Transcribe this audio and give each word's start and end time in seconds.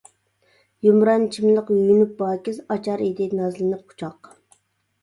يۇمران 0.87 1.27
چىملىق 1.35 1.69
يۇيۇنۇپ 1.75 2.17
پاكىز، 2.23 2.59
ئاچار 2.67 3.05
ئىدى 3.11 3.29
نازلىنىپ 3.43 3.87
قۇچاق. 3.95 4.35